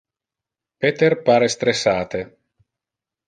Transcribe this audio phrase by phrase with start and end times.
[0.85, 2.23] Peter pare stressate.